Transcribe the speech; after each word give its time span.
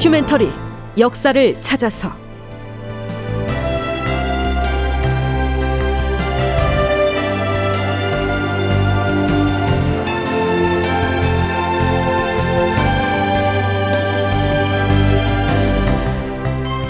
다큐멘터리 0.00 0.50
역사를 0.96 1.60
찾아서 1.60 2.10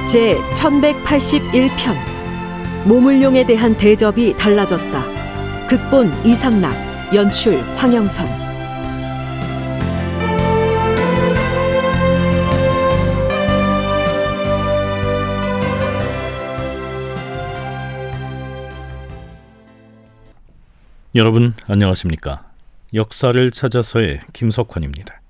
제 0.08 0.36
1181편 0.54 1.96
모물룡에 2.84 3.44
대한 3.44 3.76
대접이 3.76 4.36
달라졌다. 4.36 5.66
극본 5.66 6.12
이상락, 6.24 6.72
연출 7.12 7.60
황영선. 7.74 8.49
여러분 21.16 21.54
안녕하십니까? 21.66 22.48
역사를 22.94 23.50
찾아서의 23.50 24.20
김석환입니다. 24.32 25.20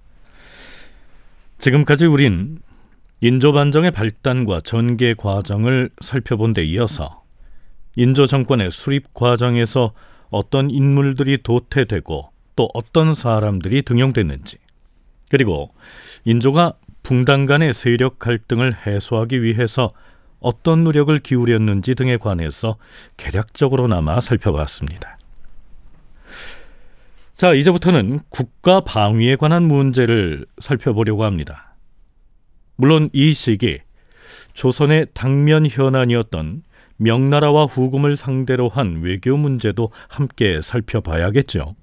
지금까지 1.57 2.05
우린 2.05 2.59
인조 3.23 3.55
반정의 3.55 3.91
발단과 3.91 4.61
전개 4.61 5.15
과정을 5.15 5.89
살펴본 6.03 6.53
데 6.53 6.65
이어서 6.65 7.23
인조 7.97 8.27
정권의 8.27 8.71
수립 8.71 9.15
과정에서 9.15 9.95
어떤 10.29 10.71
인물들이 10.71 11.39
도태되고 11.43 12.31
또 12.57 12.69
어떤 12.75 13.15
사람들이 13.15 13.81
등용됐는지 13.81 14.59
그리고 15.31 15.73
인조가 16.27 16.75
붕당 17.03 17.47
간의 17.47 17.73
세력 17.73 18.19
갈등을 18.19 18.87
해소하기 18.87 19.43
위해서 19.43 19.93
어떤 20.41 20.85
노력을 20.85 21.19
기울였는지 21.19 21.95
등에 21.95 22.19
관해서 22.19 22.77
개략적으로나마 23.17 24.21
살펴봤습니다. 24.21 25.20
자, 27.41 27.55
이제부터는 27.55 28.19
국가 28.29 28.81
방위에 28.81 29.37
관한 29.37 29.63
문제를 29.63 30.45
살펴보려고 30.59 31.25
합니다. 31.25 31.75
물론 32.77 33.09
이 33.15 33.33
시기 33.33 33.79
조선의 34.53 35.07
당면 35.15 35.67
현안이었던 35.67 36.63
명나라와 36.99 37.65
후금을 37.65 38.19
상대로 38.19 38.69
한 38.69 39.01
외교 39.01 39.39
문제도 39.39 39.91
함께 40.09 40.61
살펴봐야겠죠. 40.61 41.77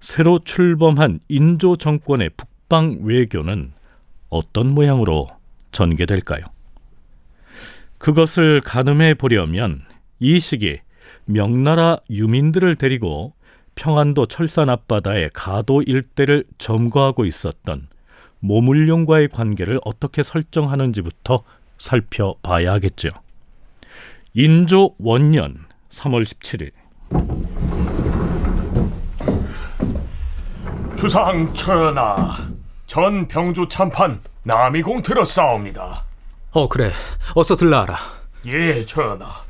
새로 0.00 0.38
출범한 0.38 1.20
인조 1.28 1.76
정권의 1.76 2.30
북방 2.34 3.00
외교는 3.02 3.72
어떤 4.30 4.68
모양으로 4.68 5.26
전개될까요? 5.72 6.46
그것을 7.98 8.62
가늠해 8.64 9.12
보려면 9.12 9.82
이 10.20 10.40
시기 10.40 10.80
명나라 11.26 11.98
유민들을 12.08 12.76
데리고 12.76 13.34
평안도 13.78 14.26
철산 14.26 14.68
앞바다의 14.70 15.30
가도 15.32 15.82
일대를 15.82 16.42
점거하고 16.58 17.24
있었던 17.24 17.86
모물룡과의 18.40 19.28
관계를 19.28 19.78
어떻게 19.84 20.24
설정하는지부터 20.24 21.44
살펴봐야겠죠. 21.78 23.08
인조 24.34 24.94
원년 24.98 25.58
3월 25.90 26.24
17일 26.24 26.72
주상 30.96 31.54
전하, 31.54 32.36
전 32.86 33.28
병조 33.28 33.68
참판 33.68 34.20
남이공 34.42 35.02
들었사옵니다. 35.02 36.04
어 36.50 36.68
그래, 36.68 36.90
어서 37.36 37.54
들라하라. 37.54 37.96
예, 38.46 38.82
전하. 38.82 39.40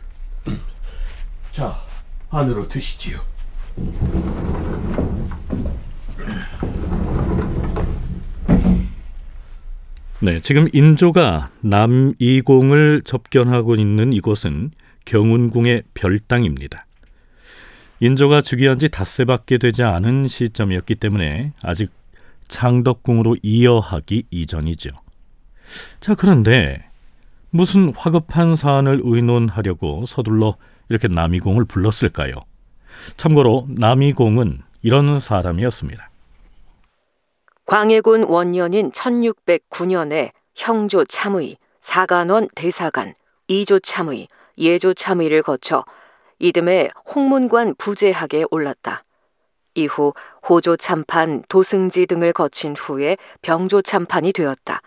자, 1.51 1.81
안으로 2.29 2.69
드시지요. 2.69 3.38
네, 10.21 10.41
지금 10.41 10.69
인조가 10.73 11.49
남이공을 11.61 13.03
접견하고 13.05 13.77
있는 13.77 14.13
이곳은 14.13 14.73
경운궁의 15.05 15.85
별당입니다. 15.95 16.87
인조가 18.01 18.43
즉위한 18.43 18.79
지 18.79 18.89
닷새밖에 18.89 19.59
되지 19.59 19.85
않은 19.85 20.27
시점이었기 20.27 20.97
때문에 20.97 21.53
아직 21.63 21.91
창덕궁으로 22.49 23.37
이어하기 23.43 24.25
이전이죠. 24.31 24.91
자, 26.01 26.15
그런데 26.15 26.85
무슨 27.51 27.93
화급한 27.95 28.57
사안을 28.57 29.01
의논하려고 29.05 30.05
서둘러 30.05 30.57
이렇게 30.89 31.09
남이공을 31.09 31.65
불렀을까요? 31.65 32.35
참고로 33.17 33.67
남이공은 33.69 34.63
이런 34.83 35.21
사람이었습니다. 35.21 36.11
광해군 37.67 38.25
원년인 38.25 38.93
1609년에 38.93 40.31
형조 40.55 41.05
참의, 41.05 41.57
사간원 41.81 42.49
대사관, 42.55 43.15
이조 43.49 43.81
참의, 43.81 44.29
예조 44.57 44.95
참의를 44.95 45.43
거쳐 45.43 45.85
이듬해 46.39 46.91
홍문관 47.15 47.75
부재학에 47.77 48.45
올랐다. 48.51 49.05
이후 49.75 50.13
호조 50.49 50.77
참판, 50.77 51.45
도승지 51.49 52.07
등을 52.07 52.33
거친 52.33 52.75
후에 52.77 53.17
병조 53.43 53.83
참판이 53.83 54.33
되었다. 54.33 54.81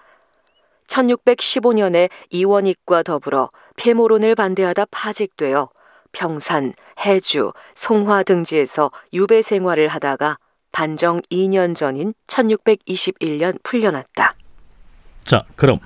1615년에 0.87 2.09
이원익과 2.29 3.03
더불어 3.03 3.51
폐모론을 3.77 4.35
반대하다 4.35 4.85
파직되어 4.91 5.69
평산, 6.11 6.73
해주, 7.05 7.53
송화 7.75 8.23
등지에서 8.23 8.91
유배 9.13 9.41
생활을 9.41 9.87
하다가 9.87 10.37
반정 10.71 11.21
2년 11.31 11.75
전인 11.75 12.13
1621년 12.27 13.61
풀려났다. 13.63 14.35
자, 15.25 15.43
그럼 15.55 15.79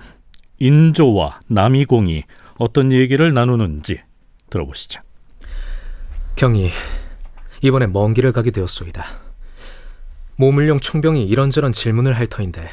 인조와 0.59 1.39
남이공이 1.47 2.23
어떤 2.57 2.91
얘기를 2.91 3.33
나누는지 3.33 4.01
들어보시죠. 4.49 5.01
경이 6.35 6.71
이번에 7.61 7.87
먼 7.87 8.13
길을 8.13 8.31
가게 8.31 8.51
되었소이다. 8.51 9.03
모물령 10.37 10.79
총병이 10.79 11.25
이런저런 11.25 11.71
질문을 11.71 12.13
할 12.17 12.27
터인데 12.27 12.69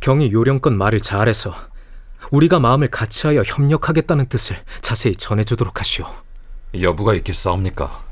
경이 0.00 0.32
요령껏 0.32 0.72
말을 0.72 1.00
잘해서 1.00 1.54
우리가 2.30 2.60
마음을 2.60 2.88
같이하여 2.88 3.42
협력하겠다는 3.42 4.28
뜻을 4.28 4.56
자세히 4.82 5.16
전해주도록 5.16 5.80
하시오. 5.80 6.06
여부가 6.74 7.14
있겠사옵니까? 7.14 8.04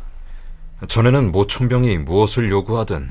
전에는 0.89 1.33
모 1.33 1.47
총병이 1.47 1.99
무엇을 1.99 2.51
요구하든 2.51 3.11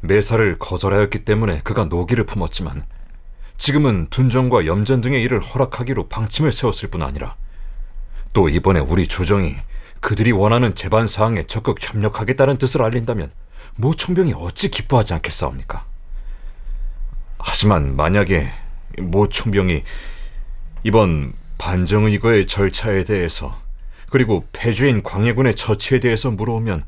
매사를 0.00 0.58
거절하였기 0.58 1.24
때문에 1.24 1.60
그가 1.62 1.84
노기를 1.84 2.24
품었지만 2.24 2.84
지금은 3.58 4.06
둔전과 4.08 4.64
염전 4.64 5.02
등의 5.02 5.22
일을 5.22 5.40
허락하기로 5.40 6.08
방침을 6.08 6.52
세웠을 6.52 6.88
뿐 6.88 7.02
아니라 7.02 7.36
또 8.32 8.48
이번에 8.48 8.80
우리 8.80 9.06
조정이 9.06 9.56
그들이 10.00 10.32
원하는 10.32 10.74
재반 10.74 11.06
사항에 11.06 11.46
적극 11.46 11.76
협력하겠다는 11.78 12.56
뜻을 12.56 12.82
알린다면 12.82 13.30
모 13.76 13.94
총병이 13.94 14.32
어찌 14.34 14.70
기뻐하지 14.70 15.12
않겠사옵니까? 15.14 15.84
하지만 17.38 17.96
만약에 17.96 18.50
모 18.98 19.28
총병이 19.28 19.82
이번 20.84 21.34
반정의거의 21.58 22.46
절차에 22.46 23.04
대해서 23.04 23.59
그리고 24.10 24.44
폐주인 24.52 25.02
광해군의 25.02 25.54
처치에 25.54 26.00
대해서 26.00 26.30
물어오면 26.30 26.84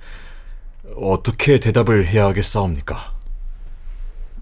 어떻게 0.97 1.59
대답을 1.59 2.07
해야 2.07 2.27
하겠사옵니까? 2.27 3.13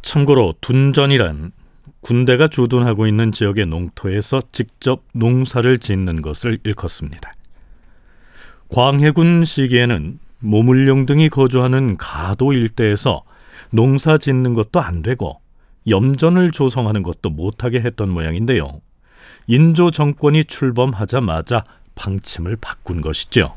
참고로 0.03 0.55
둔전이란 0.61 1.53
군대가 2.01 2.49
주둔하고 2.49 3.07
있는 3.07 3.31
지역의 3.31 3.67
농토에서 3.67 4.41
직접 4.53 5.05
농사를 5.13 5.79
짓는 5.79 6.23
것을 6.23 6.59
일컫습니다. 6.65 7.33
광해군 8.71 9.45
시기에는 9.45 10.19
모물룡 10.39 11.05
등이 11.05 11.29
거주하는 11.29 11.99
가도 11.99 12.55
일대에서 12.55 13.25
농사 13.71 14.17
짓는 14.17 14.55
것도 14.55 14.81
안 14.81 15.03
되고 15.03 15.41
염전을 15.87 16.51
조성하는 16.51 17.03
것도 17.03 17.29
못하게 17.29 17.81
했던 17.81 18.11
모양인데요. 18.11 18.81
인조 19.47 19.91
정권이 19.91 20.45
출범하자마자 20.45 21.65
방침을 22.01 22.57
바꾼 22.57 23.03
것이죠. 23.03 23.55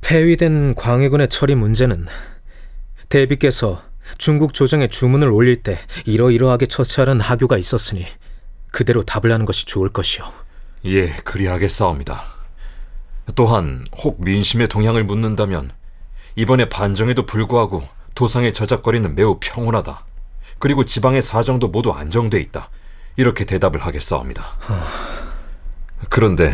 폐위된 0.00 0.74
광해군의 0.74 1.28
처리 1.28 1.54
문제는 1.54 2.06
대비께서 3.10 3.82
중국 4.16 4.54
조정에 4.54 4.88
주문을 4.88 5.30
올릴 5.30 5.62
때 5.62 5.78
이러이러하게 6.06 6.66
처치하는 6.66 7.20
하교가 7.20 7.58
있었으니 7.58 8.06
그대로 8.72 9.02
답을 9.02 9.30
하는 9.30 9.44
것이 9.44 9.66
좋을 9.66 9.90
것이오. 9.90 10.24
예, 10.86 11.08
그리하겠사옵니다. 11.16 12.22
또한 13.34 13.84
혹 14.02 14.24
민심의 14.24 14.68
동향을 14.68 15.04
묻는다면 15.04 15.72
이번에 16.34 16.68
반정에도 16.68 17.26
불구하고 17.26 17.86
도상의 18.14 18.54
저작거리는 18.54 19.14
매우 19.14 19.38
평온하다. 19.38 20.06
그리고 20.58 20.84
지방의 20.84 21.20
사정도 21.20 21.68
모두 21.68 21.92
안정돼 21.92 22.40
있다. 22.40 22.70
이렇게 23.16 23.44
대답을 23.44 23.84
하겠사옵니다. 23.84 24.44
그런데 26.10 26.52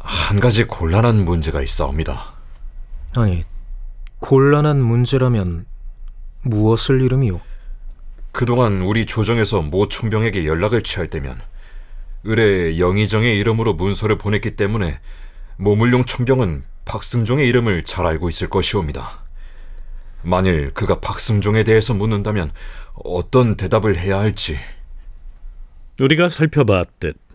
한 0.00 0.40
가지 0.40 0.64
곤란한 0.64 1.24
문제가 1.24 1.60
있사옵니다. 1.60 2.18
아니, 3.14 3.42
곤란한 4.20 4.82
문제라면 4.82 5.66
무엇을 6.40 7.02
이름이요? 7.02 7.40
그동안 8.32 8.80
우리 8.80 9.04
조정에서 9.04 9.60
모 9.60 9.86
총병에게 9.88 10.46
연락을 10.46 10.82
취할 10.82 11.10
때면 11.10 11.40
의뢰 12.24 12.78
영의정의 12.78 13.38
이름으로 13.38 13.74
문서를 13.74 14.16
보냈기 14.16 14.56
때문에 14.56 15.00
모물룡 15.58 16.06
총병은 16.06 16.64
박승종의 16.86 17.46
이름을 17.48 17.84
잘 17.84 18.06
알고 18.06 18.30
있을 18.30 18.48
것이옵니다. 18.48 19.24
만일 20.22 20.72
그가 20.72 21.00
박승종에 21.00 21.64
대해서 21.64 21.92
묻는다면 21.92 22.52
어떤 22.94 23.56
대답을 23.56 23.98
해야 23.98 24.20
할지 24.20 24.56
우리가 26.00 26.30
살펴봤듯 26.30 27.31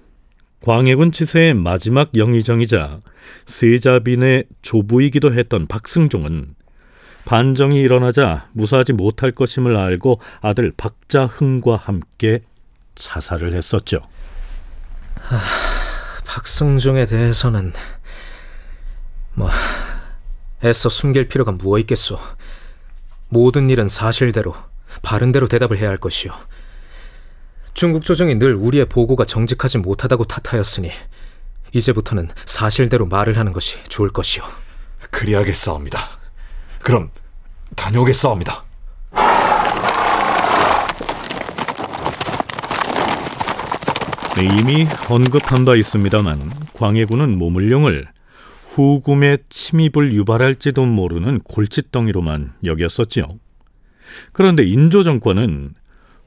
광해군 0.61 1.11
치세의 1.11 1.53
마지막 1.53 2.15
영의정이자 2.15 2.99
세자빈의 3.45 4.45
조부이기도 4.61 5.33
했던 5.33 5.67
박승종은 5.67 6.55
반정이 7.25 7.79
일어나자 7.79 8.47
무사하지 8.53 8.93
못할 8.93 9.31
것임을 9.31 9.75
알고 9.75 10.21
아들 10.41 10.71
박자흥과 10.75 11.75
함께 11.75 12.41
자살을 12.95 13.53
했었죠. 13.53 13.99
박승종에 16.25 17.05
대해서는 17.05 17.73
뭐 19.33 19.49
애써 20.63 20.89
숨길 20.89 21.27
필요가 21.27 21.51
무엇 21.51 21.79
있겠소. 21.79 22.17
모든 23.29 23.69
일은 23.69 23.89
사실대로 23.89 24.55
바른대로 25.01 25.47
대답을 25.47 25.77
해야 25.77 25.89
할 25.89 25.97
것이요. 25.97 26.31
중국 27.77 28.03
조정이 28.03 28.33
늘 28.39 28.55
우리의 28.55 28.87
보고가 28.87 29.23
정직하지 29.23 29.77
못하다고 29.77 30.23
탓하였으니 30.23 30.89
이제부터는 31.73 32.29
사실대로 32.43 33.05
말을 33.05 33.37
하는 33.37 33.53
것이 33.53 33.75
좋을 33.83 34.09
것이요. 34.09 34.43
그리하겠사옵니다. 35.11 35.99
그럼 36.81 37.11
다녀오겠사옵니다. 37.75 38.65
네, 44.37 44.45
이미 44.59 44.87
언급한 45.07 45.63
바 45.63 45.75
있습니다만 45.75 46.49
광해군은 46.73 47.37
모물룡을 47.37 48.07
후금의 48.69 49.37
침입을 49.49 50.13
유발할지도 50.13 50.83
모르는 50.83 51.41
골칫덩이로만 51.41 52.55
여겼었지요. 52.63 53.37
그런데 54.33 54.63
인조 54.63 55.03
정권은 55.03 55.75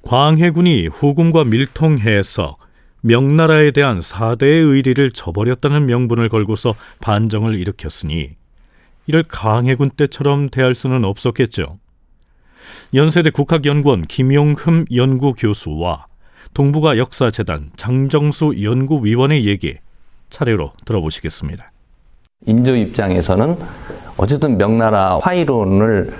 광해군이 0.02 0.88
후금과 0.88 1.44
밀통해서 1.44 2.56
명나라에 3.02 3.70
대한 3.70 4.00
사대의 4.00 4.62
의리를 4.62 5.10
저버렸다는 5.10 5.86
명분을 5.86 6.28
걸고서 6.28 6.74
반정을 7.00 7.54
일으켰으니 7.54 8.30
이를 9.06 9.24
광해군 9.26 9.90
때처럼 9.90 10.50
대할 10.50 10.74
수는 10.74 11.04
없었겠죠. 11.04 11.78
연세대 12.94 13.30
국학연구원 13.30 14.02
김용흠 14.02 14.86
연구교수와 14.94 16.06
동북아 16.52 16.98
역사재단 16.98 17.70
장정수 17.76 18.62
연구위원의 18.62 19.46
얘기 19.46 19.76
차례로 20.28 20.72
들어보시겠습니다. 20.84 21.72
인조 22.46 22.76
입장에서는 22.76 23.56
어쨌든 24.16 24.56
명나라 24.56 25.18
화이론을 25.22 26.12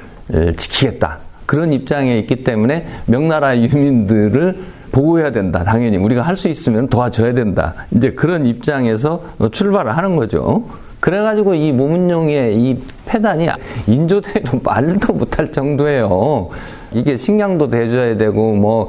지키겠다. 0.56 1.20
그런 1.50 1.72
입장에 1.72 2.16
있기 2.18 2.44
때문에 2.44 2.86
명나라 3.06 3.58
유민들을 3.58 4.56
보호해야 4.92 5.32
된다. 5.32 5.64
당연히 5.64 5.96
우리가 5.96 6.22
할 6.22 6.36
수 6.36 6.46
있으면 6.46 6.86
도와줘야 6.86 7.34
된다. 7.34 7.74
이제 7.90 8.12
그런 8.12 8.46
입장에서 8.46 9.20
출발을 9.50 9.96
하는 9.96 10.14
거죠. 10.14 10.62
그래가지고 11.00 11.54
이 11.54 11.72
모문용의 11.72 12.56
이 12.56 12.80
패단이 13.04 13.48
인조대도 13.88 14.60
말도 14.62 15.12
못할 15.12 15.50
정도예요. 15.50 16.50
이게 16.92 17.16
식량도 17.16 17.68
대줘야 17.68 18.16
되고 18.16 18.52
뭐 18.52 18.88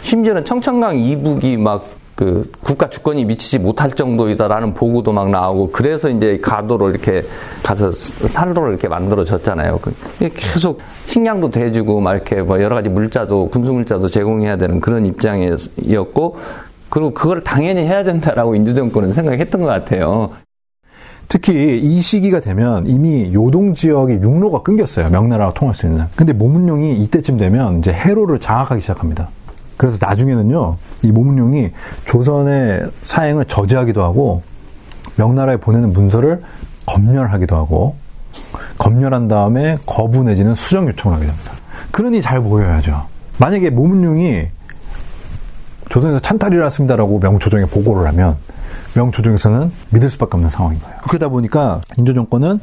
심지어는 0.00 0.46
청천강 0.46 0.96
이북이 0.96 1.58
막 1.58 1.84
그 2.20 2.52
국가 2.60 2.90
주권이 2.90 3.24
미치지 3.24 3.58
못할 3.58 3.92
정도이다라는 3.92 4.74
보고도 4.74 5.10
막 5.10 5.30
나오고 5.30 5.70
그래서 5.70 6.10
이제 6.10 6.38
가도로 6.42 6.90
이렇게 6.90 7.22
가서 7.62 7.90
살로를 7.90 8.72
이렇게 8.72 8.88
만들어졌잖아요. 8.88 9.80
계속 10.18 10.80
식량도 11.06 11.50
대주고 11.50 11.98
막 12.02 12.12
이렇게 12.12 12.42
뭐 12.42 12.60
여러 12.60 12.76
가지 12.76 12.90
물자도 12.90 13.48
군수 13.48 13.72
물자도 13.72 14.08
제공해야 14.08 14.58
되는 14.58 14.82
그런 14.82 15.06
입장이었고 15.06 16.36
그리고 16.90 17.14
그걸 17.14 17.42
당연히 17.42 17.86
해야 17.86 18.04
된다라고 18.04 18.54
인조 18.54 18.74
정권은 18.74 19.14
생각했던 19.14 19.62
것 19.62 19.66
같아요. 19.68 20.28
특히 21.26 21.80
이 21.82 22.02
시기가 22.02 22.40
되면 22.40 22.86
이미 22.86 23.32
요동 23.32 23.72
지역의 23.72 24.20
육로가 24.20 24.62
끊겼어요. 24.62 25.08
명나라와 25.08 25.54
통할 25.54 25.74
수 25.74 25.86
있는. 25.86 26.04
근데 26.16 26.34
모문룡이 26.34 27.02
이때쯤 27.02 27.38
되면 27.38 27.78
이제 27.78 27.90
해로를 27.92 28.40
장악하기 28.40 28.82
시작합니다. 28.82 29.30
그래서 29.80 29.96
나중에는요, 29.98 30.76
이 31.04 31.10
모문룡이 31.10 31.70
조선의 32.04 32.82
사행을 33.04 33.46
저지하기도 33.46 34.04
하고, 34.04 34.42
명나라에 35.16 35.56
보내는 35.56 35.94
문서를 35.94 36.42
검열하기도 36.84 37.56
하고, 37.56 37.96
검열한 38.76 39.28
다음에 39.28 39.78
거부 39.86 40.22
내지는 40.22 40.54
수정 40.54 40.86
요청을 40.86 41.16
하게 41.16 41.28
됩니다. 41.28 41.52
그러니 41.92 42.20
잘 42.20 42.42
보여야죠. 42.42 43.06
만약에 43.38 43.70
모문룡이 43.70 44.48
조선에서 45.88 46.20
찬탈이 46.20 46.56
났습니다라고 46.56 47.18
명조정에 47.18 47.64
보고를 47.64 48.06
하면, 48.08 48.36
명조정에서는 48.94 49.72
믿을 49.92 50.10
수밖에 50.10 50.32
없는 50.34 50.50
상황인 50.50 50.78
거예요. 50.80 50.96
그러다 51.08 51.28
보니까 51.28 51.80
인조 51.96 52.12
정권은 52.12 52.60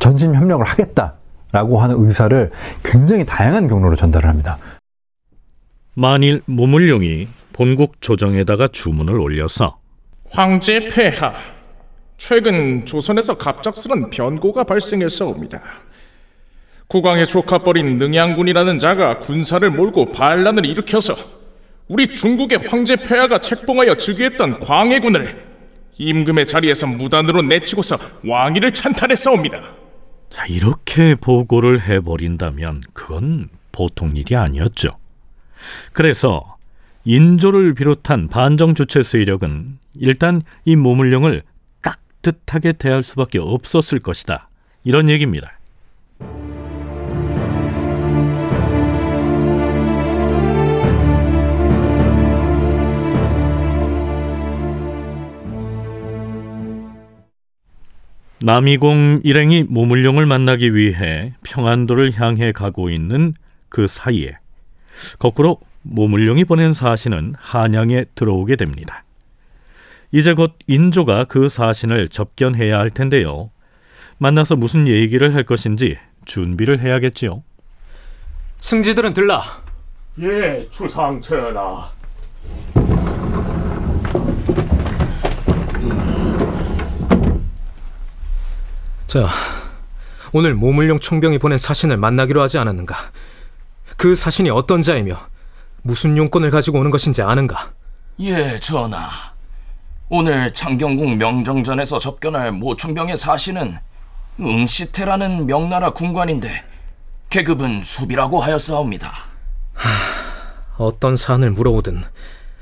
전심 0.00 0.34
협력을 0.34 0.66
하겠다라고 0.66 1.78
하는 1.80 2.04
의사를 2.04 2.50
굉장히 2.82 3.24
다양한 3.24 3.68
경로로 3.68 3.94
전달을 3.94 4.28
합니다. 4.28 4.58
만일 5.98 6.42
모물룡이 6.46 7.26
본국 7.52 8.00
조정에다가 8.00 8.68
주문을 8.68 9.18
올려서 9.18 9.80
황제 10.30 10.86
폐하 10.86 11.34
최근 12.16 12.86
조선에서 12.86 13.34
갑작스런 13.34 14.08
변고가 14.08 14.62
발생했사옵니다. 14.62 15.60
국왕의 16.86 17.26
조카뻘인 17.26 17.98
능양군이라는 17.98 18.78
자가 18.78 19.18
군사를 19.18 19.68
몰고 19.68 20.12
반란을 20.12 20.66
일으켜서 20.66 21.16
우리 21.88 22.06
중국의 22.06 22.68
황제 22.68 22.94
폐하가 22.94 23.40
책봉하여 23.40 23.96
즉위했던 23.96 24.60
광해군을 24.60 25.46
임금의 25.98 26.46
자리에서 26.46 26.86
무단으로 26.86 27.42
내치고서 27.42 27.98
왕위를 28.24 28.72
찬탈했사옵니다. 28.72 29.60
자, 30.30 30.46
이렇게 30.46 31.16
보고를 31.16 31.80
해버린다면 31.80 32.82
그건 32.92 33.48
보통 33.72 34.16
일이 34.16 34.36
아니었죠. 34.36 34.90
그래서 35.92 36.56
인조를 37.04 37.74
비롯한 37.74 38.28
반정 38.28 38.74
주체 38.74 39.02
세력은 39.02 39.78
일단 39.96 40.42
이 40.64 40.76
모물령을 40.76 41.42
깍듯하게 41.82 42.72
대할 42.72 43.02
수밖에 43.02 43.38
없었을 43.38 43.98
것이다. 43.98 44.48
이런 44.84 45.08
얘기입니다. 45.08 45.58
남이공 58.40 59.22
일행이 59.24 59.64
모물룡을 59.64 60.24
만나기 60.24 60.74
위해 60.74 61.32
평안도를 61.42 62.20
향해 62.20 62.52
가고 62.52 62.88
있는 62.88 63.34
그 63.68 63.86
사이에 63.86 64.36
거꾸로 65.18 65.60
모물룡이 65.82 66.44
보낸 66.44 66.72
사신은 66.72 67.34
한양에 67.38 68.04
들어오게 68.14 68.56
됩니다. 68.56 69.04
이제 70.10 70.32
곧 70.34 70.54
인조가 70.66 71.24
그 71.24 71.48
사신을 71.48 72.08
접견해야 72.08 72.78
할 72.78 72.90
텐데요. 72.90 73.50
만나서 74.18 74.56
무슨 74.56 74.88
얘기를 74.88 75.34
할 75.34 75.44
것인지 75.44 75.98
준비를 76.24 76.80
해야겠지요. 76.80 77.42
승지들은 78.60 79.14
들라. 79.14 79.42
예, 80.20 80.66
주상 80.70 81.20
전하. 81.20 81.90
자, 89.06 89.26
오늘 90.32 90.54
모물룡 90.54 91.00
총병이 91.00 91.38
보낸 91.38 91.56
사신을 91.56 91.96
만나기로 91.96 92.42
하지 92.42 92.58
않았는가? 92.58 92.96
그 93.98 94.14
사신이 94.14 94.48
어떤 94.50 94.80
자이며 94.80 95.18
무슨 95.82 96.16
용건을 96.16 96.50
가지고 96.50 96.78
오는 96.78 96.90
것인지 96.92 97.20
아는가? 97.20 97.72
예, 98.20 98.58
전하. 98.60 99.08
오늘 100.08 100.52
창경궁 100.52 101.18
명정전에서 101.18 101.98
접견할 101.98 102.52
모 102.52 102.76
총병의 102.76 103.16
사신은 103.16 103.76
응시태라는 104.40 105.46
명나라 105.46 105.90
군관인데 105.90 106.64
계급은 107.28 107.82
수비라고 107.82 108.38
하였사옵니다. 108.40 109.12
어떤 110.78 111.16
사안을 111.16 111.50
물어오든 111.50 112.04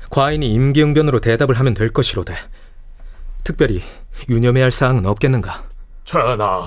과인이 0.09 0.51
임기응변으로 0.51 1.21
대답을 1.21 1.59
하면 1.59 1.75
될 1.75 1.89
것이로되 1.89 2.35
특별히 3.43 3.83
유념해야 4.27 4.63
할 4.65 4.71
사항은 4.71 5.05
없겠는가? 5.05 5.63
전하, 6.03 6.65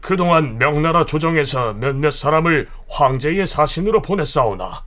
그동안 0.00 0.58
명나라 0.58 1.06
조정에서 1.06 1.74
몇몇 1.74 2.10
사람을 2.10 2.68
황제의 2.88 3.46
사신으로 3.46 4.02
보냈사오나 4.02 4.84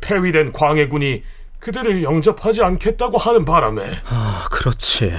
폐위된 0.00 0.52
광해군이 0.52 1.22
그들을 1.58 2.04
영접하지 2.04 2.62
않겠다고 2.62 3.18
하는 3.18 3.44
바람에 3.44 3.90
아, 4.08 4.46
그렇지. 4.50 5.12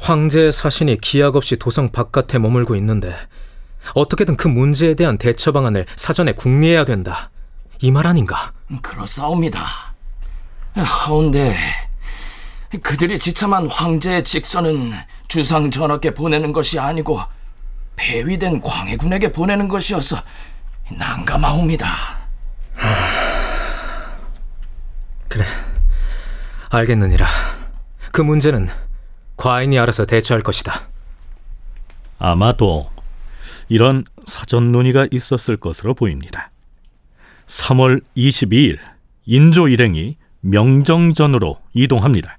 황제의 0.00 0.52
사신이 0.52 0.98
기약 1.00 1.36
없이 1.36 1.56
도성 1.56 1.92
바깥에 1.92 2.38
머물고 2.38 2.74
있는데 2.76 3.14
어떻게든 3.94 4.36
그 4.36 4.48
문제에 4.48 4.94
대한 4.94 5.18
대처 5.18 5.52
방안을 5.52 5.86
사전에 5.96 6.32
궁리해야 6.32 6.84
된다. 6.84 7.30
이 7.80 7.90
말 7.90 8.06
아닌가? 8.06 8.52
그렇사옵니다. 8.80 9.60
하운데 10.74 11.54
그들이 12.82 13.18
지참한 13.18 13.68
황제의 13.68 14.24
직선은 14.24 14.92
주상 15.28 15.70
전하께 15.70 16.14
보내는 16.14 16.52
것이 16.52 16.78
아니고 16.78 17.20
폐위된 17.96 18.60
광해군에게 18.60 19.32
보내는 19.32 19.68
것이어서 19.68 20.22
난감하옵니다. 20.90 21.86
그래. 25.28 25.44
알겠느니라. 26.70 27.26
그 28.12 28.20
문제는 28.20 28.68
과인이 29.36 29.78
알아서 29.78 30.04
대처할 30.04 30.42
것이다. 30.42 30.88
아마도 32.18 32.90
이런 33.68 34.04
사전 34.26 34.72
논의가 34.72 35.08
있었을 35.10 35.56
것으로 35.56 35.94
보입니다. 35.94 36.50
3월 37.46 38.02
22일 38.16 38.78
인조 39.26 39.68
일행이 39.68 40.16
명정전으로 40.40 41.60
이동합니다. 41.72 42.38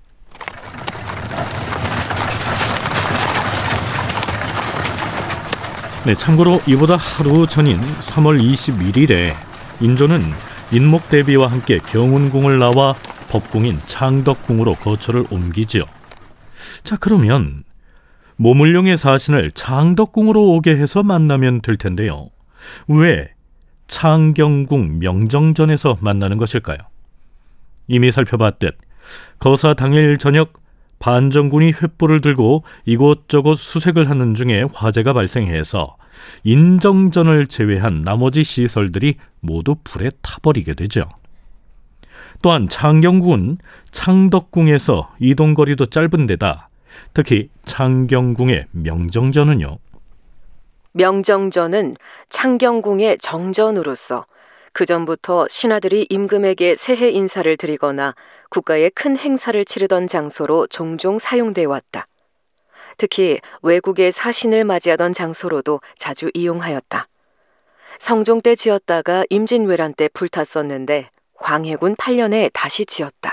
네, 6.06 6.14
참고로 6.14 6.60
이보다 6.68 6.98
하루 6.98 7.48
전인 7.48 7.78
3월 7.80 8.38
21일에 8.38 9.34
인조는 9.80 10.22
인목 10.74 11.08
대비와 11.08 11.48
함께 11.48 11.78
경운궁을 11.78 12.60
나와 12.60 12.94
법궁인 13.30 13.78
창덕궁으로 13.86 14.76
거처를 14.76 15.26
옮기지요. 15.32 15.86
자, 16.84 16.98
그러면 17.00 17.64
모물룡의 18.36 18.98
사신을 18.98 19.52
창덕궁으로 19.52 20.52
오게 20.56 20.72
해서 20.76 21.04
만나면 21.04 21.62
될 21.62 21.78
텐데요. 21.78 22.28
왜 22.90 23.32
창경궁 23.88 25.00
명정전에서 25.00 26.00
만나는 26.02 26.36
것일까요? 26.36 26.80
이미 27.88 28.12
살펴봤듯 28.12 28.78
거사 29.40 29.74
당일 29.74 30.18
저녁 30.18 30.63
반정군이 31.04 31.74
횃불을 31.74 32.22
들고 32.22 32.64
이곳저곳 32.86 33.56
수색을 33.58 34.10
하는 34.10 34.36
중에 34.36 34.64
화재가 34.74 35.12
발생해서 35.12 35.98
인정전을 36.46 37.48
제외한 37.48 38.04
나머지 38.04 38.46
시설들이 38.46 39.16
모두 39.42 39.76
불에 39.84 40.12
타버리게 40.22 40.76
되죠. 40.76 41.04
또한 42.42 42.70
창경궁은 42.70 43.58
창덕궁에서 43.92 45.16
이동거리도 45.20 45.88
짧은 45.88 46.26
데다 46.26 46.70
특히 47.14 47.50
창경궁의 47.64 48.68
명정전은요. 48.72 49.78
명정전은 50.94 51.98
창경궁의 52.30 53.18
정전으로서 53.18 54.26
그 54.74 54.88
전부터 54.88 55.48
신하들이 55.50 56.08
임금에게 56.10 56.76
새해 56.76 57.10
인사를 57.10 57.56
드리거나 57.58 58.16
국가의 58.50 58.90
큰 58.90 59.18
행사를 59.18 59.64
치르던 59.64 60.08
장소로 60.08 60.68
종종 60.68 61.20
사용돼 61.20 61.66
왔다. 61.66 62.08
특히 62.98 63.40
외국의 63.62 64.12
사신을 64.12 64.66
맞이하던 64.66 65.14
장소로도 65.14 65.80
자주 65.98 66.32
이용하였다. 66.34 67.08
성종 68.00 68.42
때 68.42 68.56
지었다가 68.56 69.26
임진왜란 69.30 69.94
때 69.94 70.10
불탔었는데 70.12 71.10
광해군 71.36 71.96
8년에 71.96 72.50
다시 72.52 72.86
지었다. 72.86 73.33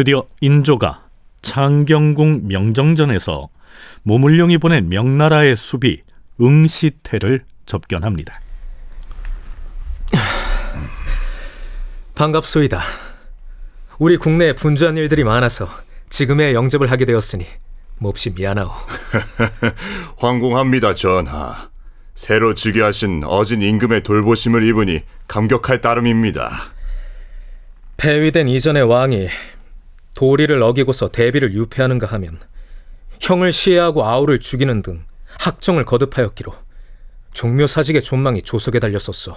드디어 0.00 0.24
인조가 0.40 1.04
창경궁 1.42 2.48
명정전에서 2.48 3.50
모물룡이 4.02 4.56
보낸 4.56 4.88
명나라의 4.88 5.56
수비 5.56 6.00
응시태를 6.40 7.44
접견합니다. 7.66 8.32
반갑소이다. 12.14 12.80
우리 13.98 14.16
국내에 14.16 14.54
분주한 14.54 14.96
일들이 14.96 15.22
많아서 15.22 15.68
지금의 16.08 16.54
영접을 16.54 16.90
하게 16.90 17.04
되었으니 17.04 17.44
몹시 17.98 18.30
미안하오. 18.30 18.70
황공합니다, 20.16 20.94
전하. 20.94 21.68
새로 22.14 22.54
즉위하신 22.54 23.24
어진 23.26 23.60
임금의 23.60 24.02
돌보심을 24.04 24.66
입으니 24.66 25.02
감격할 25.28 25.82
따름입니다. 25.82 26.58
폐위된 27.98 28.48
이전의 28.48 28.84
왕이 28.84 29.28
도리를 30.14 30.62
어기고서 30.62 31.08
대비를 31.08 31.52
유폐하는가 31.52 32.06
하면 32.06 32.40
형을 33.20 33.52
시해하고 33.52 34.04
아우를 34.04 34.40
죽이는 34.40 34.82
등 34.82 35.04
학정을 35.38 35.84
거듭하였기로 35.84 36.52
종묘사직의 37.32 38.02
존망이 38.02 38.42
조석에 38.42 38.78
달렸었소. 38.78 39.34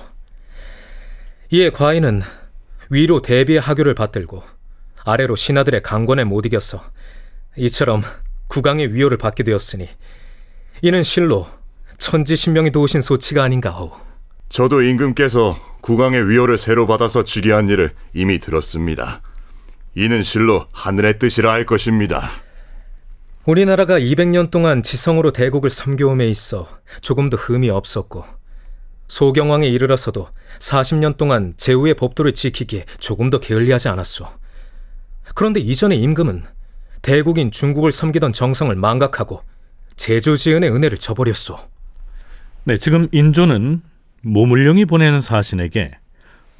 이에 1.52 1.70
과인은 1.70 2.22
위로 2.90 3.22
대비의 3.22 3.60
하교를 3.60 3.94
받들고 3.94 4.44
아래로 5.06 5.36
신하들의 5.36 5.84
강권에 5.84 6.24
못 6.24 6.46
이겨서 6.46 6.84
이처럼 7.58 8.02
국왕의 8.48 8.94
위호를 8.94 9.18
받게 9.18 9.44
되었으니 9.44 9.88
이는 10.82 11.04
실로 11.04 11.48
천지신명이 11.98 12.72
도우신 12.72 13.02
소치가 13.02 13.44
아닌가오. 13.44 13.92
저도 14.50 14.82
임금께서 14.82 15.58
국왕의 15.82 16.30
위호를 16.30 16.58
새로 16.58 16.86
받아서 16.86 17.24
즉위한 17.24 17.70
일을 17.70 17.94
이미 18.14 18.40
들었습니다. 18.40 19.22
이는 19.96 20.24
실로 20.24 20.66
하늘의 20.72 21.20
뜻이라 21.20 21.52
할 21.52 21.66
것입니다. 21.66 22.30
우리나라가 23.46 24.00
200년 24.00 24.50
동안 24.50 24.82
지성으로 24.82 25.32
대국을 25.32 25.70
섬겨옴에 25.70 26.28
있어 26.30 26.68
조금도 27.02 27.38
흠이 27.38 27.70
없었고 27.70 28.26
소경왕에 29.08 29.68
이르러서도 29.68 30.30
40년 30.60 31.18
동안 31.18 31.54
제후의 31.58 31.96
법도를 31.96 32.34
지키기에 32.34 32.86
조금도 33.00 33.40
게을리하지 33.42 33.90
않았소. 33.90 34.26
그런데 35.36 35.60
이전의 35.60 36.00
임금은 36.02 36.44
대국인 37.02 37.52
중국을 37.52 37.92
섬기던 37.92 38.34
정성을 38.34 38.74
망각하고 38.76 39.42
제조지은의 39.98 40.72
은혜를 40.72 40.98
저버렸소. 40.98 41.58
네, 42.64 42.78
지금 42.78 43.10
인조는 43.12 43.82
모물룡이 44.22 44.86
보내는 44.86 45.20
사신에게 45.20 45.92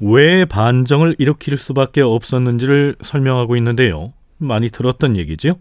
왜 0.06 0.44
반정을 0.44 1.16
일으킬 1.18 1.56
수밖에 1.56 2.02
없었는지를 2.02 2.96
설명하고 3.00 3.56
있는데요. 3.56 4.12
많이 4.36 4.68
들었던 4.68 5.16
얘기지요? 5.16 5.54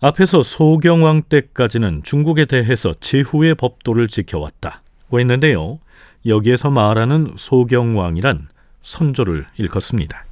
앞에서 0.00 0.42
소경왕 0.42 1.24
때까지는 1.28 2.04
중국에 2.04 2.46
대해서 2.46 2.94
제후의 2.94 3.54
법도를 3.56 4.08
지켜왔다고 4.08 5.20
했는데요. 5.20 5.78
여기에서 6.24 6.70
말하는 6.70 7.34
소경왕이란 7.36 8.48
선조를 8.80 9.46
일컫습니다. 9.58 10.24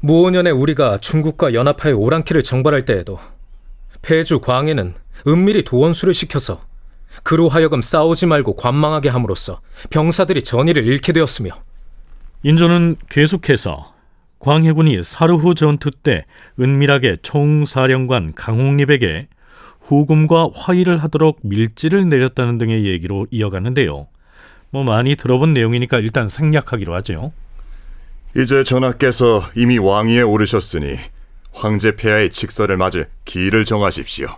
무오년에 0.00 0.50
우리가 0.50 0.98
중국과 0.98 1.52
연합하여 1.52 1.96
오랑캐를 1.96 2.44
정벌할 2.44 2.84
때에도 2.84 3.18
폐주 4.02 4.38
광해는 4.38 4.94
은밀히 5.26 5.64
도원수를 5.64 6.14
시켜서 6.14 6.60
그로 7.22 7.48
하여금 7.48 7.82
싸우지 7.82 8.26
말고 8.26 8.56
관망하게 8.56 9.08
함으로써 9.08 9.60
병사들이 9.90 10.42
전의를 10.42 10.86
잃게 10.86 11.12
되었으며 11.12 11.50
인조는 12.42 12.96
계속해서 13.08 13.94
광해군이 14.38 15.02
사르후 15.02 15.54
전투 15.54 15.90
때 15.90 16.24
은밀하게 16.60 17.16
총사령관 17.22 18.34
강홍립에게 18.34 19.28
후금과 19.80 20.50
화의를 20.54 20.98
하도록 20.98 21.38
밀지를 21.42 22.06
내렸다는 22.06 22.58
등의 22.58 22.86
얘기로 22.86 23.26
이어가는데요. 23.30 24.08
뭐 24.70 24.84
많이 24.84 25.16
들어본 25.16 25.54
내용이니까 25.54 25.98
일단 25.98 26.28
생략하기로 26.28 26.94
하죠. 26.96 27.32
이제 28.36 28.62
전하께서 28.64 29.42
이미 29.54 29.78
왕위에 29.78 30.22
오르셨으니 30.22 30.96
황제 31.52 31.96
폐하의 31.96 32.30
직서를 32.30 32.76
맞을 32.76 33.08
기일을 33.24 33.64
정하십시오. 33.64 34.28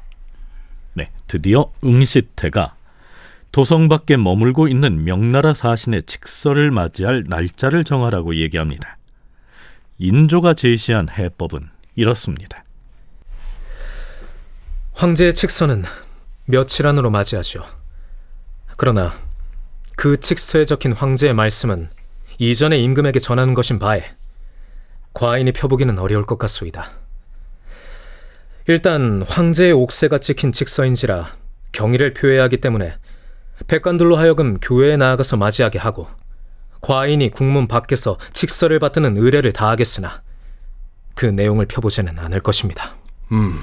네, 0.95 1.07
드디어 1.27 1.71
응시태가 1.85 2.75
도성 3.53 3.89
밖에 3.89 4.17
머물고 4.17 4.69
있는 4.69 5.05
명나라 5.05 5.55
사신의 5.55 6.03
직서를 6.05 6.71
맞이할 6.71 7.25
날짜를 7.27 7.85
정하라고 7.85 8.37
얘기합니다. 8.37 8.99
인조가 9.99 10.55
제시한 10.55 11.09
해법은 11.09 11.69
이렇습니다. 11.97 12.65
황제의 14.93 15.35
칙서는 15.35 15.85
며칠 16.45 16.87
안으로 16.87 17.11
맞이하죠. 17.11 17.65
그러나 18.77 19.13
그 19.97 20.21
칙서에 20.21 20.65
적힌 20.65 20.93
황제의 20.93 21.35
말씀은 21.35 21.91
이전에 22.39 22.79
임금에게 22.79 23.19
전하는 23.19 23.55
것인 23.55 23.79
바에 23.79 24.05
과인이 25.13 25.51
펴보기는 25.53 25.99
어려울 25.99 26.25
것 26.25 26.39
같소이다. 26.39 26.91
일단 28.69 29.23
황제의 29.27 29.73
옥새가 29.73 30.19
찍힌 30.19 30.53
칙서인지라 30.53 31.33
경의를 31.73 32.13
표해야 32.13 32.43
하기 32.45 32.59
때문에 32.59 32.97
백관들로 33.67 34.17
하여금 34.17 34.59
교회에 34.61 34.99
나아가서 34.99 35.39
맞이하게 35.39 35.79
하고 35.79 36.07
과인이 36.83 37.31
국문 37.31 37.67
밖에서 37.67 38.19
칙서를 38.35 38.79
받드는 38.79 39.17
의례를 39.17 39.53
다하겠으나 39.53 40.23
그 41.15 41.25
내용을 41.25 41.65
펴보지는 41.65 42.19
않을 42.19 42.41
것입니다. 42.41 42.95
음, 43.33 43.59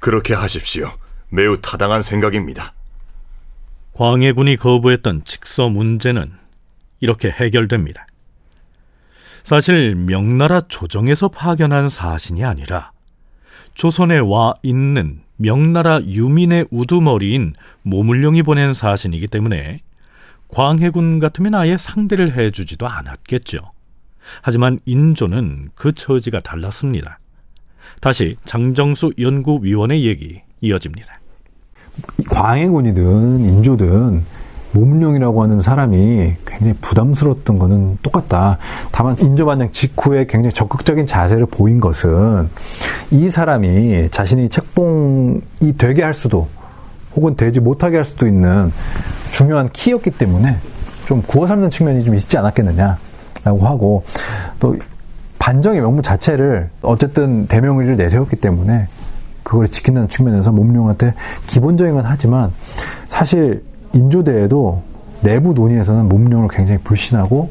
그렇게 0.00 0.34
하십시오. 0.34 0.90
매우 1.28 1.60
타당한 1.60 2.02
생각입니다. 2.02 2.74
광해군이 3.92 4.56
거부했던 4.56 5.22
직서 5.24 5.68
문제는 5.68 6.26
이렇게 6.98 7.30
해결됩니다. 7.30 8.04
사실 9.44 9.94
명나라 9.94 10.60
조정에서 10.62 11.28
파견한 11.28 11.88
사신이 11.88 12.44
아니라 12.44 12.90
조선에 13.80 14.18
와 14.18 14.52
있는 14.62 15.20
명나라 15.38 16.02
유민의 16.02 16.66
우두머리인 16.70 17.54
모물룡이 17.80 18.42
보낸 18.42 18.74
사신이기 18.74 19.26
때문에 19.26 19.78
광해군 20.48 21.18
같으면 21.18 21.54
아예 21.54 21.78
상대를 21.78 22.36
해주지도 22.36 22.86
않았겠죠. 22.86 23.56
하지만 24.42 24.80
인조는 24.84 25.68
그 25.74 25.92
처지가 25.92 26.40
달랐습니다. 26.40 27.20
다시 28.02 28.36
장정수 28.44 29.14
연구위원의 29.18 30.04
얘기 30.04 30.42
이어집니다. 30.60 31.18
광해군이든 32.28 33.40
인조든 33.40 34.22
모문룡이라고 34.72 35.42
하는 35.42 35.60
사람이 35.60 36.34
굉장히 36.46 36.74
부담스러웠던 36.80 37.58
거는 37.58 37.98
똑같다. 38.02 38.58
다만 38.92 39.16
인조반장 39.18 39.72
직후에 39.72 40.26
굉장히 40.26 40.52
적극적인 40.52 41.06
자세를 41.06 41.46
보인 41.46 41.80
것은 41.80 42.48
이 43.10 43.30
사람이 43.30 44.10
자신이 44.10 44.48
책봉이 44.48 45.76
되게 45.76 46.02
할 46.02 46.14
수도 46.14 46.48
혹은 47.16 47.36
되지 47.36 47.60
못하게 47.60 47.96
할 47.96 48.04
수도 48.04 48.26
있는 48.26 48.72
중요한 49.32 49.68
키였기 49.70 50.10
때문에 50.12 50.56
좀 51.06 51.22
구워 51.26 51.46
삶는 51.46 51.70
측면이 51.70 52.04
좀 52.04 52.14
있지 52.14 52.38
않았겠느냐라고 52.38 53.66
하고 53.66 54.04
또 54.60 54.76
반정의 55.38 55.80
명분 55.80 56.02
자체를 56.02 56.70
어쨌든 56.82 57.46
대명의를 57.46 57.96
내세웠기 57.96 58.36
때문에 58.36 58.86
그걸 59.42 59.66
지킨다는 59.66 60.08
측면에서 60.08 60.52
몸룡한테 60.52 61.14
기본적인 61.46 61.94
건 61.94 62.04
하지만 62.06 62.52
사실 63.08 63.64
인조대에도 63.94 64.82
내부 65.22 65.52
논의에서는 65.52 66.08
몸룡을 66.08 66.48
굉장히 66.50 66.80
불신하고 66.82 67.50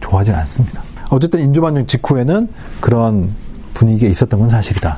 좋아하지 0.00 0.32
않습니다. 0.32 0.82
어쨌든 1.10 1.40
인조반정 1.40 1.86
직후에는 1.86 2.48
그런 2.80 3.34
분위기가 3.74 4.10
있었던 4.10 4.38
건 4.40 4.50
사실이다. 4.50 4.96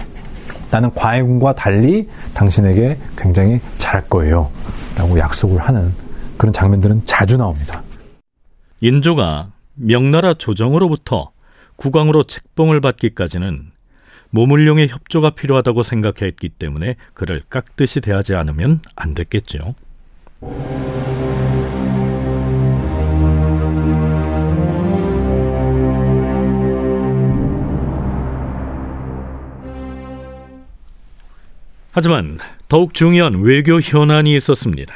나는 0.70 0.92
과해군과 0.92 1.54
달리 1.54 2.08
당신에게 2.34 2.98
굉장히 3.16 3.60
잘할 3.78 4.08
거예요. 4.08 4.50
라고 4.96 5.18
약속을 5.18 5.60
하는 5.60 5.92
그런 6.36 6.52
장면들은 6.52 7.02
자주 7.04 7.36
나옵니다. 7.36 7.82
인조가 8.80 9.52
명나라 9.74 10.34
조정으로부터 10.34 11.30
국왕으로 11.76 12.24
책봉을 12.24 12.80
받기까지는 12.80 13.72
모물룡의 14.30 14.88
협조가 14.88 15.30
필요하다고 15.30 15.82
생각했기 15.82 16.48
때문에 16.48 16.96
그를 17.14 17.40
깍듯이 17.48 18.00
대하지 18.00 18.34
않으면 18.34 18.80
안 18.96 19.14
됐겠죠. 19.14 19.74
하지만 31.94 32.38
더욱 32.68 32.92
중요한 32.92 33.40
외교 33.42 33.80
현안이 33.80 34.34
있었습니다. 34.34 34.92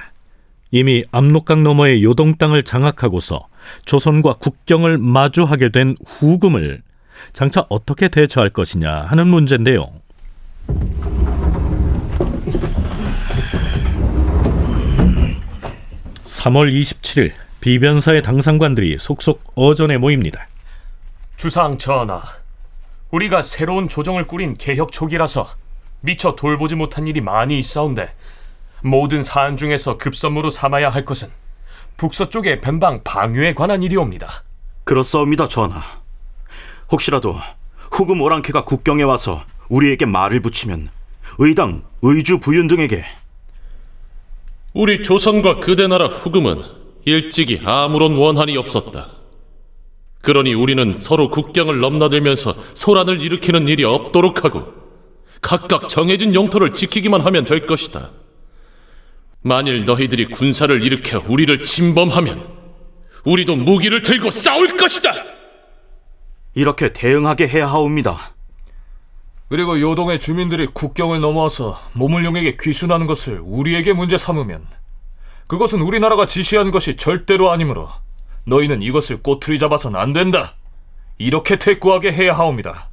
이미 0.72 1.04
압록강 1.12 1.62
너머의 1.62 2.02
요동 2.02 2.36
땅을 2.36 2.64
장악하고서 2.64 3.46
조선과 3.84 4.34
국경을 4.34 4.98
마주하게 4.98 5.68
된 5.68 5.94
후금을 6.04 6.82
장차 7.32 7.64
어떻게 7.68 8.08
대처할 8.08 8.50
것이냐 8.50 9.02
하는 9.02 9.28
문제인데요. 9.28 9.92
3월 16.28 16.70
27일 16.70 17.32
비변사의 17.60 18.22
당상관들이 18.22 18.98
속속 19.00 19.42
어전에 19.54 19.96
모입니다. 19.96 20.46
주상 21.36 21.78
전하, 21.78 22.20
우리가 23.10 23.42
새로운 23.42 23.88
조정을 23.88 24.26
꾸린 24.26 24.54
개혁 24.54 24.92
초기라서 24.92 25.48
미처 26.00 26.36
돌보지 26.36 26.74
못한 26.74 27.06
일이 27.06 27.20
많이 27.20 27.58
있사온데 27.58 28.14
모든 28.82 29.22
사안 29.22 29.56
중에서 29.56 29.96
급선무로 29.96 30.50
삼아야 30.50 30.90
할 30.90 31.04
것은 31.04 31.30
북서쪽의 31.96 32.60
변방 32.60 33.02
방유에 33.02 33.54
관한 33.54 33.82
일이옵니다. 33.82 34.44
그렇사옵니다, 34.84 35.48
전하. 35.48 35.82
혹시라도 36.92 37.36
후금 37.90 38.20
오랑캐가 38.20 38.64
국경에 38.64 39.02
와서 39.02 39.42
우리에게 39.68 40.06
말을 40.06 40.40
붙이면 40.40 40.90
의당, 41.38 41.82
의주 42.02 42.38
부윤 42.38 42.68
등에게 42.68 43.04
우리 44.78 45.02
조선과 45.02 45.58
그대 45.58 45.88
나라 45.88 46.06
후금은 46.06 46.62
일찍이 47.04 47.60
아무런 47.64 48.14
원한이 48.14 48.56
없었다. 48.56 49.08
그러니 50.22 50.54
우리는 50.54 50.94
서로 50.94 51.30
국경을 51.30 51.80
넘나들면서 51.80 52.54
소란을 52.74 53.20
일으키는 53.20 53.66
일이 53.66 53.82
없도록 53.82 54.44
하고 54.44 54.72
각각 55.42 55.88
정해진 55.88 56.32
영토를 56.32 56.72
지키기만 56.72 57.22
하면 57.22 57.44
될 57.44 57.66
것이다. 57.66 58.12
만일 59.42 59.84
너희들이 59.84 60.26
군사를 60.26 60.80
일으켜 60.80 61.24
우리를 61.26 61.60
침범하면 61.60 62.40
우리도 63.24 63.56
무기를 63.56 64.02
들고 64.02 64.30
싸울 64.30 64.76
것이다. 64.76 65.12
이렇게 66.54 66.92
대응하게 66.92 67.48
해야 67.48 67.66
하옵니다. 67.66 68.36
그리고 69.48 69.80
요동의 69.80 70.20
주민들이 70.20 70.66
국경을 70.66 71.20
넘어와서 71.20 71.80
모물룡에게 71.94 72.56
귀순하는 72.60 73.06
것을 73.06 73.40
우리에게 73.42 73.94
문제 73.94 74.16
삼으면 74.18 74.66
그것은 75.46 75.80
우리나라가 75.80 76.26
지시한 76.26 76.70
것이 76.70 76.96
절대로 76.96 77.50
아니므로 77.50 77.88
너희는 78.46 78.82
이것을 78.82 79.22
꼬투리 79.22 79.58
잡아서는 79.58 79.98
안 79.98 80.12
된다. 80.12 80.54
이렇게 81.16 81.56
대꾸하게 81.56 82.12
해야 82.12 82.34
하옵니다. 82.36 82.90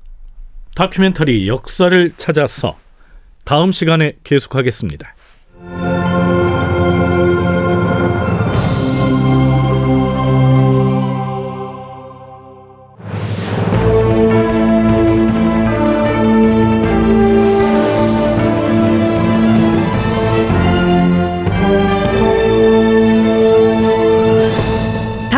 다큐멘터리 0.75 1.47
역사를 1.47 2.13
찾아서 2.17 2.77
다음 3.43 3.71
시간에 3.71 4.13
계속하겠습니다. 4.23 5.13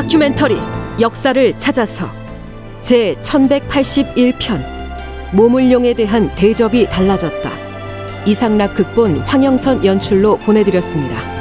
다큐멘터리 0.08 0.58
역사를 1.02 1.60
찾아서 1.60 2.08
제 2.82 3.14
1181편 3.22 4.64
모물룡에 5.34 5.94
대한 5.96 6.34
대접이 6.34 6.88
달라졌다. 6.88 7.52
이상락 8.26 8.74
극본 8.74 9.20
황영선 9.20 9.84
연출로 9.84 10.38
보내드렸습니다. 10.38 11.37